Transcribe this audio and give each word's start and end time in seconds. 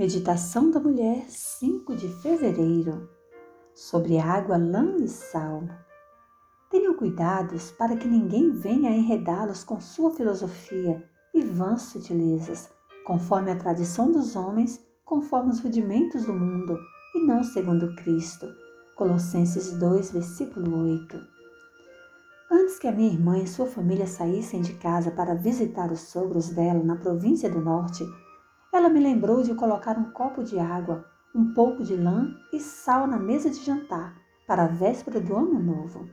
Meditação 0.00 0.70
da 0.70 0.80
Mulher, 0.80 1.26
5 1.28 1.94
de 1.94 2.08
fevereiro, 2.08 3.06
sobre 3.74 4.18
água, 4.18 4.56
lã 4.56 4.96
e 4.96 5.06
sal. 5.06 5.62
Tenham 6.70 6.94
cuidados 6.94 7.70
para 7.72 7.94
que 7.94 8.08
ninguém 8.08 8.50
venha 8.50 8.96
enredá-los 8.96 9.62
com 9.62 9.78
sua 9.78 10.10
filosofia 10.12 11.06
e 11.34 11.42
vãs 11.42 11.82
sutilezas, 11.82 12.70
conforme 13.04 13.50
a 13.50 13.56
tradição 13.56 14.10
dos 14.10 14.36
homens, 14.36 14.82
conforme 15.04 15.50
os 15.50 15.60
rudimentos 15.60 16.24
do 16.24 16.32
mundo, 16.32 16.78
e 17.14 17.26
não 17.26 17.44
segundo 17.44 17.94
Cristo. 17.96 18.46
Colossenses 18.96 19.78
2, 19.78 20.12
versículo 20.12 20.78
8. 20.82 21.20
Antes 22.50 22.78
que 22.78 22.88
a 22.88 22.92
minha 22.92 23.12
irmã 23.12 23.36
e 23.36 23.46
sua 23.46 23.66
família 23.66 24.06
saíssem 24.06 24.62
de 24.62 24.72
casa 24.78 25.10
para 25.10 25.34
visitar 25.34 25.92
os 25.92 26.00
sogros 26.00 26.48
dela 26.48 26.82
na 26.82 26.96
província 26.96 27.50
do 27.50 27.60
norte, 27.60 28.02
ela 28.72 28.88
me 28.88 29.00
lembrou 29.00 29.42
de 29.42 29.54
colocar 29.54 29.98
um 29.98 30.12
copo 30.12 30.44
de 30.44 30.58
água, 30.58 31.04
um 31.34 31.52
pouco 31.52 31.82
de 31.82 31.96
lã 31.96 32.32
e 32.52 32.60
sal 32.60 33.06
na 33.06 33.18
mesa 33.18 33.50
de 33.50 33.62
jantar 33.64 34.14
para 34.46 34.64
a 34.64 34.68
véspera 34.68 35.20
do 35.20 35.36
Ano 35.36 35.60
Novo. 35.60 36.08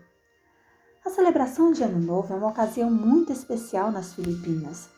A 1.06 1.10
celebração 1.10 1.72
de 1.72 1.84
Ano 1.84 2.00
Novo 2.00 2.34
é 2.34 2.36
uma 2.36 2.50
ocasião 2.50 2.90
muito 2.90 3.32
especial 3.32 3.92
nas 3.92 4.14
Filipinas. 4.14 4.90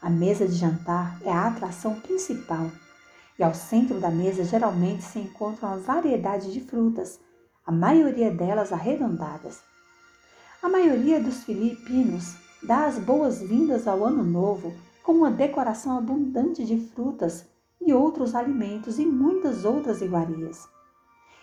A 0.00 0.08
mesa 0.08 0.46
de 0.46 0.54
jantar 0.54 1.20
é 1.24 1.30
a 1.30 1.48
atração 1.48 2.00
principal 2.00 2.70
e 3.38 3.42
ao 3.42 3.52
centro 3.52 4.00
da 4.00 4.10
mesa 4.10 4.44
geralmente 4.44 5.02
se 5.02 5.18
encontra 5.18 5.66
uma 5.66 5.76
variedade 5.76 6.52
de 6.52 6.60
frutas, 6.60 7.20
a 7.66 7.72
maioria 7.72 8.30
delas 8.30 8.72
arredondadas. 8.72 9.60
A 10.62 10.68
maioria 10.68 11.20
dos 11.20 11.44
filipinos 11.44 12.36
dá 12.62 12.86
as 12.86 12.98
boas-vindas 12.98 13.86
ao 13.86 14.04
Ano 14.04 14.24
Novo 14.24 14.72
com 15.08 15.14
uma 15.14 15.30
decoração 15.30 15.96
abundante 15.96 16.66
de 16.66 16.76
frutas 16.76 17.48
e 17.80 17.94
outros 17.94 18.34
alimentos 18.34 18.98
e 18.98 19.06
muitas 19.06 19.64
outras 19.64 20.02
iguarias. 20.02 20.68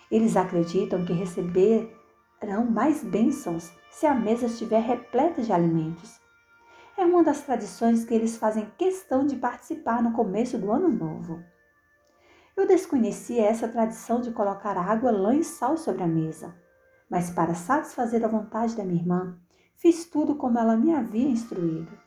Eles 0.08 0.36
acreditam 0.36 1.04
que 1.04 1.12
receberão 1.12 2.64
mais 2.70 3.02
bênçãos 3.02 3.72
se 3.90 4.06
a 4.06 4.14
mesa 4.14 4.46
estiver 4.46 4.78
repleta 4.78 5.42
de 5.42 5.52
alimentos. 5.52 6.20
É 6.96 7.04
uma 7.04 7.24
das 7.24 7.40
tradições 7.40 8.04
que 8.04 8.14
eles 8.14 8.36
fazem 8.36 8.70
questão 8.78 9.26
de 9.26 9.34
participar 9.34 10.00
no 10.00 10.12
começo 10.12 10.56
do 10.56 10.70
ano 10.70 10.88
novo. 10.88 11.42
Eu 12.56 12.68
desconhecia 12.68 13.46
essa 13.46 13.66
tradição 13.66 14.20
de 14.20 14.30
colocar 14.30 14.78
água, 14.78 15.10
lã 15.10 15.34
e 15.34 15.42
sal 15.42 15.76
sobre 15.76 16.04
a 16.04 16.06
mesa, 16.06 16.54
mas 17.10 17.30
para 17.30 17.52
satisfazer 17.52 18.24
a 18.24 18.28
vontade 18.28 18.76
da 18.76 18.84
minha 18.84 19.00
irmã, 19.00 19.36
fiz 19.74 20.04
tudo 20.04 20.36
como 20.36 20.56
ela 20.56 20.76
me 20.76 20.94
havia 20.94 21.28
instruído. 21.28 22.05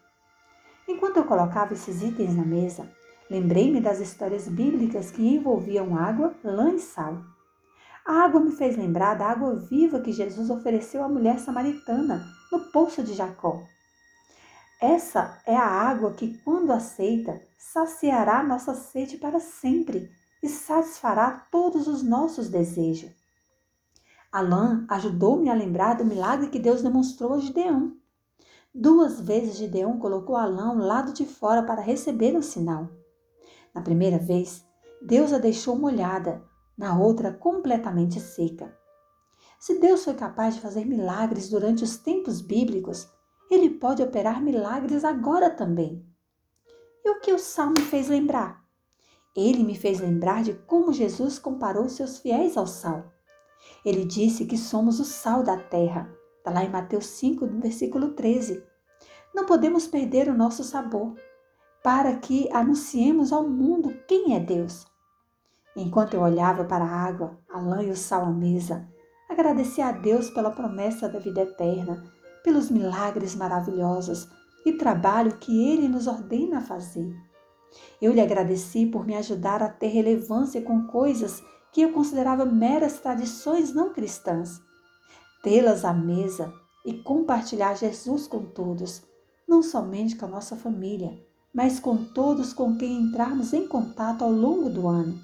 Enquanto 0.89 1.17
eu 1.17 1.23
colocava 1.23 1.73
esses 1.73 2.01
itens 2.01 2.35
na 2.35 2.43
mesa, 2.43 2.91
lembrei-me 3.29 3.79
das 3.79 3.99
histórias 3.99 4.47
bíblicas 4.47 5.11
que 5.11 5.21
envolviam 5.21 5.95
água, 5.95 6.33
lã 6.43 6.73
e 6.73 6.79
sal. 6.79 7.21
A 8.03 8.23
água 8.23 8.39
me 8.41 8.51
fez 8.53 8.75
lembrar 8.75 9.13
da 9.13 9.27
água 9.27 9.55
viva 9.55 10.01
que 10.01 10.11
Jesus 10.11 10.49
ofereceu 10.49 11.03
à 11.03 11.07
mulher 11.07 11.37
samaritana 11.37 12.25
no 12.51 12.71
poço 12.71 13.03
de 13.03 13.13
Jacó. 13.13 13.61
Essa 14.81 15.39
é 15.45 15.55
a 15.55 15.63
água 15.63 16.13
que, 16.13 16.39
quando 16.39 16.71
aceita, 16.71 17.39
saciará 17.55 18.41
nossa 18.41 18.73
sede 18.73 19.17
para 19.17 19.39
sempre 19.39 20.09
e 20.41 20.49
satisfará 20.49 21.45
todos 21.51 21.87
os 21.87 22.01
nossos 22.01 22.49
desejos. 22.49 23.11
A 24.31 24.41
lã 24.41 24.87
ajudou-me 24.89 25.51
a 25.51 25.53
lembrar 25.53 25.97
do 25.97 26.05
milagre 26.05 26.49
que 26.49 26.57
Deus 26.57 26.81
demonstrou 26.81 27.35
a 27.35 27.39
Gideão. 27.39 27.95
Duas 28.73 29.19
vezes 29.19 29.55
Gideão 29.55 29.97
colocou 29.97 30.35
a 30.35 30.45
lã 30.45 30.67
ao 30.69 30.77
lado 30.77 31.11
de 31.11 31.25
fora 31.25 31.63
para 31.63 31.81
receber 31.81 32.35
um 32.35 32.41
sinal. 32.41 32.87
Na 33.73 33.81
primeira 33.81 34.19
vez, 34.19 34.63
Deus 35.01 35.33
a 35.33 35.39
deixou 35.39 35.75
molhada, 35.75 36.43
na 36.77 36.97
outra, 36.97 37.33
completamente 37.33 38.19
seca. 38.19 38.71
Se 39.59 39.79
Deus 39.79 40.05
foi 40.05 40.13
capaz 40.13 40.53
de 40.53 40.61
fazer 40.61 40.85
milagres 40.85 41.49
durante 41.49 41.83
os 41.83 41.97
tempos 41.97 42.41
bíblicos, 42.41 43.09
ele 43.49 43.71
pode 43.71 44.03
operar 44.03 44.39
milagres 44.39 45.03
agora 45.03 45.49
também. 45.49 46.05
E 47.03 47.09
o 47.09 47.19
que 47.19 47.33
o 47.33 47.39
salmo 47.39 47.73
me 47.75 47.81
fez 47.81 48.07
lembrar? 48.07 48.63
Ele 49.35 49.63
me 49.63 49.75
fez 49.75 49.99
lembrar 49.99 50.43
de 50.43 50.53
como 50.53 50.93
Jesus 50.93 51.39
comparou 51.39 51.89
seus 51.89 52.19
fiéis 52.19 52.55
ao 52.55 52.67
sal. 52.67 53.11
Ele 53.83 54.05
disse 54.05 54.45
que 54.45 54.57
somos 54.57 54.99
o 54.99 55.03
sal 55.03 55.41
da 55.41 55.57
terra 55.57 56.18
Está 56.39 56.51
lá 56.51 56.63
em 56.63 56.69
Mateus 56.69 57.05
5, 57.05 57.45
versículo 57.59 58.13
13. 58.13 58.63
Não 59.35 59.45
podemos 59.45 59.85
perder 59.85 60.29
o 60.29 60.33
nosso 60.33 60.63
sabor 60.63 61.13
para 61.83 62.15
que 62.15 62.49
anunciemos 62.53 63.33
ao 63.33 63.47
mundo 63.47 63.93
quem 64.07 64.35
é 64.35 64.39
Deus. 64.39 64.87
Enquanto 65.75 66.13
eu 66.13 66.21
olhava 66.21 66.63
para 66.63 66.85
a 66.85 67.05
água, 67.05 67.37
a 67.49 67.59
lã 67.59 67.83
e 67.83 67.91
o 67.91 67.95
sal 67.95 68.23
à 68.23 68.31
mesa, 68.31 68.87
agradecia 69.29 69.87
a 69.87 69.91
Deus 69.91 70.29
pela 70.29 70.49
promessa 70.49 71.09
da 71.09 71.19
vida 71.19 71.41
eterna, 71.41 72.03
pelos 72.41 72.71
milagres 72.71 73.35
maravilhosos 73.35 74.27
e 74.65 74.71
trabalho 74.71 75.37
que 75.37 75.71
Ele 75.71 75.89
nos 75.89 76.07
ordena 76.07 76.61
fazer. 76.61 77.13
Eu 78.01 78.13
lhe 78.13 78.21
agradeci 78.21 78.85
por 78.85 79.05
me 79.05 79.15
ajudar 79.15 79.61
a 79.61 79.67
ter 79.67 79.87
relevância 79.87 80.61
com 80.61 80.87
coisas 80.87 81.43
que 81.73 81.81
eu 81.81 81.91
considerava 81.91 82.45
meras 82.45 82.99
tradições 82.99 83.73
não 83.73 83.93
cristãs 83.93 84.68
tê-las 85.43 85.85
à 85.85 85.93
mesa 85.93 86.53
e 86.85 86.93
compartilhar 86.93 87.75
Jesus 87.75 88.27
com 88.27 88.45
todos, 88.45 89.01
não 89.47 89.61
somente 89.61 90.15
com 90.15 90.25
a 90.25 90.29
nossa 90.29 90.55
família, 90.55 91.17
mas 91.53 91.79
com 91.79 91.97
todos 91.97 92.53
com 92.53 92.77
quem 92.77 93.01
entrarmos 93.01 93.53
em 93.53 93.67
contato 93.67 94.23
ao 94.23 94.31
longo 94.31 94.69
do 94.69 94.87
ano. 94.87 95.19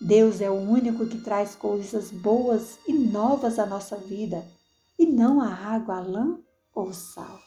Deus 0.00 0.40
é 0.40 0.50
o 0.50 0.54
único 0.54 1.06
que 1.06 1.20
traz 1.20 1.54
coisas 1.54 2.10
boas 2.10 2.78
e 2.86 2.92
novas 2.92 3.58
à 3.58 3.66
nossa 3.66 3.96
vida, 3.96 4.44
e 4.98 5.06
não 5.06 5.40
a 5.40 5.48
água, 5.48 5.96
a 5.96 6.00
lã 6.00 6.38
ou 6.74 6.92
sal. 6.92 7.38